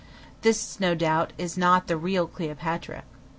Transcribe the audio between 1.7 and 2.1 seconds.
the